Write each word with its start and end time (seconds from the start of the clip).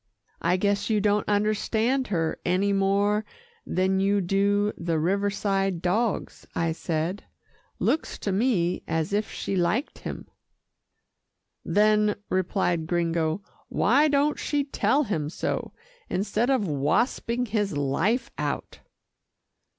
"I 0.41 0.57
guess 0.57 0.89
you 0.89 0.99
don't 0.99 1.29
understand 1.29 2.07
her 2.07 2.39
any 2.43 2.73
more 2.73 3.23
than 3.67 3.99
you 3.99 4.19
do 4.19 4.73
the 4.75 4.97
Riverside 4.97 5.79
dogs," 5.79 6.47
I 6.55 6.71
said. 6.71 7.25
"Looks 7.77 8.17
to 8.17 8.31
me 8.31 8.81
as 8.87 9.13
if 9.13 9.31
she 9.31 9.55
liked 9.55 9.99
him." 9.99 10.27
"Then," 11.63 12.15
replied 12.31 12.87
Gringo, 12.87 13.43
"why 13.69 14.07
don't 14.07 14.39
she 14.39 14.63
tell 14.63 15.03
him 15.03 15.29
so, 15.29 15.71
instead 16.09 16.49
of 16.49 16.67
wasping 16.67 17.45
his 17.45 17.77
life 17.77 18.31
out?" 18.39 18.79